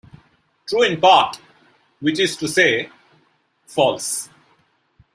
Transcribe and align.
True 0.67 0.81
in 0.81 0.99
part, 0.99 1.39
which 1.99 2.17
is 2.17 2.35
to 2.37 2.47
say, 2.47 2.89
false. 3.67 4.29